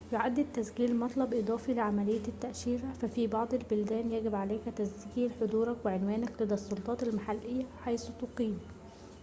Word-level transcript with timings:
يُعَد 0.13 0.39
التسجيل 0.39 0.95
مطلب 0.99 1.33
إضافي 1.33 1.73
لعملية 1.73 2.27
التأشيرة 2.27 2.93
ففي 3.01 3.27
بعض 3.27 3.53
البلدان 3.53 4.11
يجب 4.11 4.35
عليك 4.35 4.61
تسجيل 4.75 5.31
حضورك 5.41 5.77
وعنوانك 5.85 6.41
لدى 6.41 6.53
السلطات 6.53 7.03
المحلية 7.03 7.65
حيث 7.85 8.09
تقيم 8.21 8.59